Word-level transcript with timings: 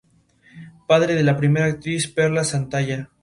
Padre 0.87 1.13
de 1.13 1.21
la 1.21 1.37
primera 1.37 1.67
actriz 1.67 2.07
Perla 2.07 2.43
Santalla. 2.43 3.11